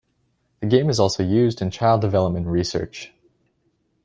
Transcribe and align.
The 0.61 0.65
game 0.65 0.89
is 0.89 0.99
also 0.99 1.21
used 1.21 1.61
in 1.61 1.69
child 1.69 2.01
development 2.01 2.47
research. 2.47 3.13